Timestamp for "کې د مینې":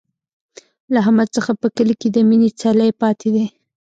2.01-2.49